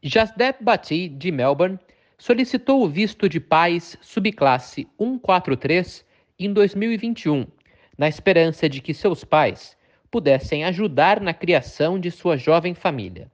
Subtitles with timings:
[0.00, 1.76] Jasdep Bati, de Melbourne,
[2.16, 6.04] solicitou o visto de pais subclasse 143
[6.38, 7.44] em 2021,
[7.96, 9.76] na esperança de que seus pais
[10.08, 13.28] pudessem ajudar na criação de sua jovem família.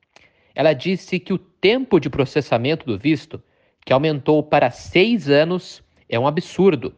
[0.55, 3.43] Ela disse que o tempo de processamento do visto,
[3.85, 6.95] que aumentou para seis anos, é um absurdo.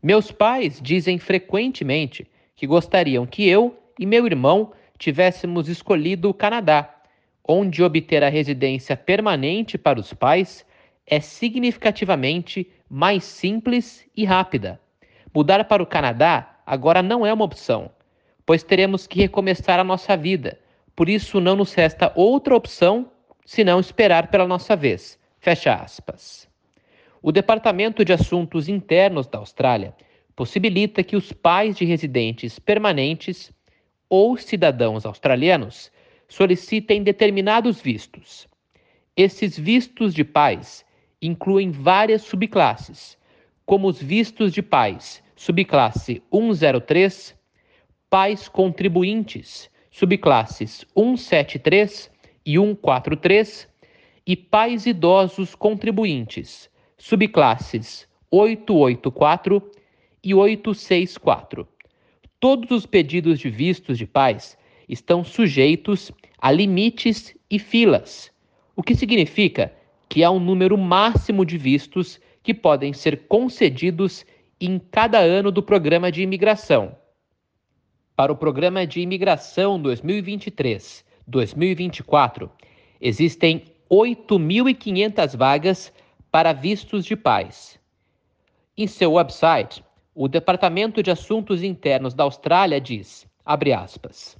[0.00, 6.99] Meus pais dizem frequentemente que gostariam que eu e meu irmão tivéssemos escolhido o Canadá,
[7.46, 10.64] onde obter a residência permanente para os pais
[11.06, 14.80] é significativamente mais simples e rápida.
[15.34, 17.90] Mudar para o Canadá agora não é uma opção,
[18.46, 20.58] pois teremos que recomeçar a nossa vida.
[20.94, 23.10] Por isso não nos resta outra opção
[23.44, 25.18] senão esperar pela nossa vez.
[25.40, 26.48] Fecha aspas.
[27.22, 29.94] O Departamento de Assuntos Internos da Austrália
[30.34, 33.52] possibilita que os pais de residentes permanentes
[34.08, 35.90] ou cidadãos australianos
[36.30, 38.48] solicitem determinados vistos.
[39.16, 40.84] Esses vistos de pais
[41.20, 43.18] incluem várias subclasses,
[43.66, 47.36] como os vistos de pais subclasse 103,
[48.08, 52.10] pais contribuintes, subclasses 173
[52.46, 53.68] e 143,
[54.26, 59.70] e pais idosos contribuintes, subclasses 884
[60.22, 61.66] e 864.
[62.38, 64.56] Todos os pedidos de vistos de pais
[64.88, 66.10] estão sujeitos
[66.40, 68.30] a limites e filas,
[68.74, 69.70] o que significa
[70.08, 74.24] que há um número máximo de vistos que podem ser concedidos
[74.60, 76.96] em cada ano do programa de imigração.
[78.16, 82.48] Para o programa de imigração 2023-2024,
[83.00, 85.92] existem 8.500 vagas
[86.30, 87.80] para vistos de pais.
[88.76, 89.82] Em seu website,
[90.14, 94.36] o Departamento de Assuntos Internos da Austrália diz, abre aspas,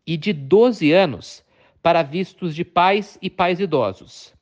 [0.05, 1.43] e de 12 anos
[1.81, 4.33] para vistos de pais e pais idosos.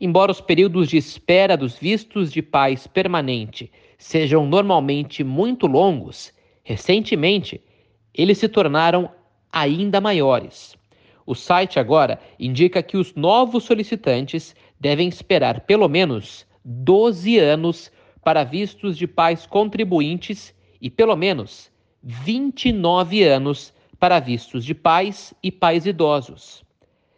[0.00, 7.60] Embora os períodos de espera dos vistos de pais permanente sejam normalmente muito longos, recentemente
[8.14, 9.10] eles se tornaram
[9.52, 10.76] ainda maiores.
[11.24, 17.90] O site agora indica que os novos solicitantes devem esperar pelo menos 12 anos
[18.24, 20.54] para vistos de pais contribuintes
[20.86, 21.68] e pelo menos
[22.00, 26.62] 29 anos para vistos de pais e pais idosos.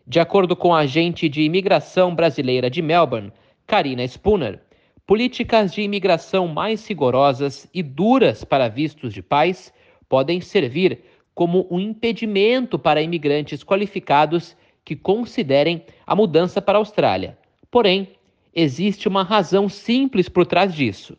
[0.06, 3.30] De acordo com a agente de imigração brasileira de Melbourne,
[3.66, 4.62] Karina Spooner,
[5.06, 9.70] políticas de imigração mais rigorosas e duras para vistos de pais
[10.08, 11.00] podem servir
[11.34, 17.36] como um impedimento para imigrantes qualificados que considerem a mudança para a Austrália.
[17.70, 18.12] Porém,
[18.54, 21.18] existe uma razão simples por trás disso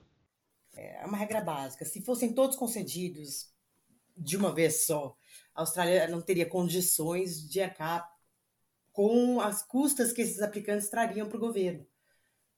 [0.79, 1.85] é uma regra básica.
[1.85, 3.51] Se fossem todos concedidos
[4.15, 5.15] de uma vez só,
[5.53, 8.09] a Austrália não teria condições de arcar
[8.91, 11.85] com as custas que esses aplicantes trariam para o governo.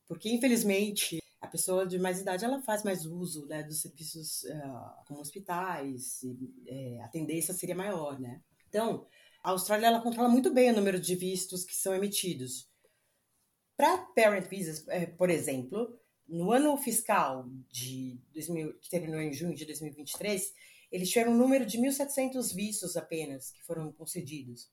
[0.07, 5.05] Porque, infelizmente, a pessoa de mais idade ela faz mais uso né, dos serviços uh,
[5.07, 8.19] como hospitais, e, é, a tendência seria maior.
[8.19, 8.41] Né?
[8.67, 9.07] Então,
[9.43, 12.69] a Austrália ela controla muito bem o número de vistos que são emitidos.
[13.75, 15.99] Para parent visas, é, por exemplo,
[16.31, 20.53] no ano fiscal de 2000, que terminou em junho de 2023,
[20.91, 24.69] eles tiveram um número de 1.700 vistos apenas que foram concedidos.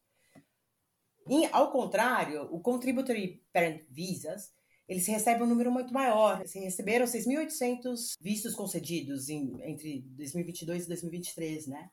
[1.29, 4.53] Em, ao contrário, o Contributory Parent Visas,
[4.89, 6.39] eles recebem um número muito maior.
[6.41, 11.91] Eles receberam 6.800 vistos concedidos em, entre 2022 e 2023, né?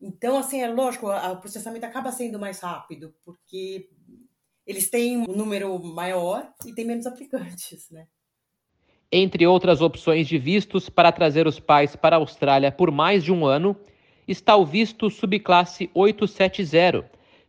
[0.00, 3.88] Então, assim, é lógico, o processamento acaba sendo mais rápido, porque
[4.66, 8.06] eles têm um número maior e tem menos aplicantes, né?
[9.12, 13.30] Entre outras opções de vistos para trazer os pais para a Austrália por mais de
[13.30, 13.76] um ano,
[14.26, 17.04] está o visto subclasse 870,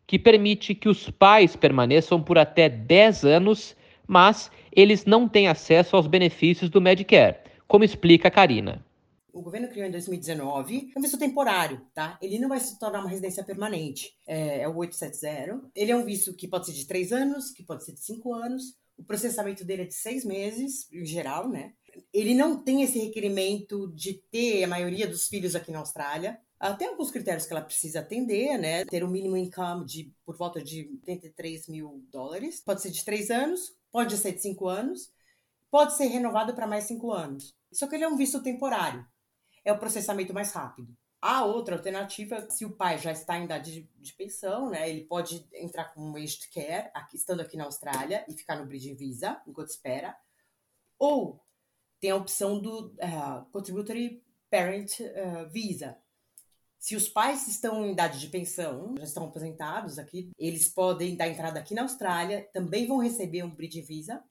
[0.05, 5.95] que permite que os pais permaneçam por até 10 anos, mas eles não têm acesso
[5.95, 8.83] aos benefícios do Medicare, como explica a Karina
[9.33, 12.19] o governo criou em 2019, é um visto temporário, tá?
[12.21, 14.15] Ele não vai se tornar uma residência permanente.
[14.27, 15.71] É, é o 870.
[15.75, 18.31] Ele é um visto que pode ser de três anos, que pode ser de cinco
[18.31, 18.77] anos.
[18.97, 21.73] O processamento dele é de seis meses, em geral, né?
[22.11, 26.39] Ele não tem esse requerimento de ter a maioria dos filhos aqui na Austrália.
[26.59, 28.85] Ela tem alguns critérios que ela precisa atender, né?
[28.85, 32.61] Ter um mínimo income de por volta de 83 mil dólares.
[32.61, 35.11] Pode ser de três anos, pode ser de cinco anos,
[35.69, 37.53] pode ser renovado para mais cinco anos.
[37.71, 39.05] Só que ele é um visto temporário
[39.63, 40.95] é o processamento mais rápido.
[41.25, 45.05] A outra alternativa, se o pai já está em idade de, de pensão, né, ele
[45.05, 48.93] pode entrar com um aged care, aqui, estando aqui na Austrália, e ficar no bridge
[48.93, 50.17] visa, enquanto espera.
[50.99, 51.41] Ou
[52.01, 55.97] tem a opção do uh, contributory parent uh, visa.
[56.77, 61.29] Se os pais estão em idade de pensão, já estão aposentados aqui, eles podem dar
[61.29, 64.21] entrada aqui na Austrália, também vão receber um bridge visa,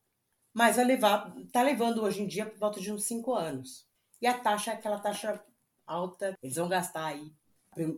[0.52, 3.88] mas vai levar, tá levando hoje em dia por volta de uns 5 anos.
[4.20, 5.42] E a taxa é aquela taxa
[5.87, 6.37] alta.
[6.43, 7.32] Eles vão gastar aí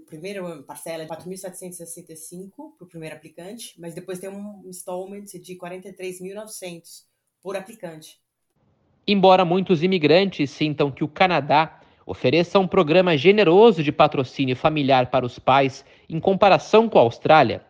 [0.07, 7.03] primeira parcela de 4.765 para o primeiro aplicante, mas depois tem um installment de 43.900
[7.43, 8.19] por aplicante.
[9.07, 15.27] Embora muitos imigrantes sintam que o Canadá ofereça um programa generoso de patrocínio familiar para
[15.27, 17.65] os pais em comparação com a Austrália,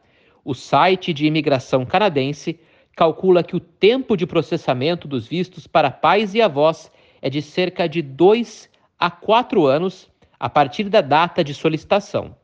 [0.45, 2.61] o site de imigração canadense
[2.95, 7.89] calcula que o tempo de processamento dos vistos para pais e avós é de cerca
[7.89, 12.37] de 2 a 4 anos a partir da data de solicitação.